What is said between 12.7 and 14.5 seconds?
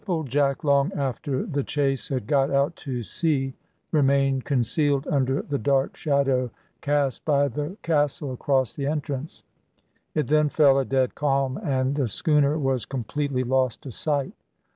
completely lost to sight.